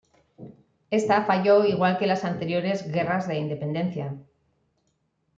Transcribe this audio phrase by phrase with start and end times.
[0.89, 4.15] Esta falló igual que las anteriores guerras de independencia.